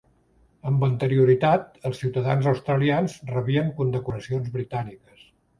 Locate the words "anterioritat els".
0.87-2.01